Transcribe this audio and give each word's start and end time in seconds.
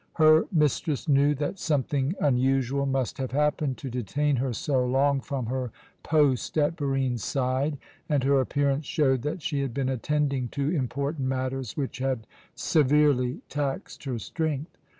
Her 0.15 0.45
mistress 0.51 1.07
knew 1.07 1.35
that 1.35 1.59
something 1.59 2.15
unusual 2.19 2.87
must 2.87 3.19
have 3.19 3.33
happened 3.33 3.77
to 3.77 3.89
detain 3.91 4.37
her 4.37 4.51
so 4.51 4.83
long 4.83 5.19
from 5.21 5.45
her 5.45 5.71
post 6.01 6.57
at 6.57 6.75
Barine's 6.75 7.23
side, 7.23 7.77
and 8.09 8.23
her 8.23 8.41
appearance 8.41 8.87
showed 8.87 9.21
that 9.21 9.43
she 9.43 9.61
had 9.61 9.75
been 9.75 9.89
attending 9.89 10.47
to 10.57 10.71
important 10.75 11.27
matters 11.27 11.77
which 11.77 11.99
had 11.99 12.25
severely 12.55 13.43
taxed 13.47 14.05
her 14.05 14.17
strength. 14.17 14.75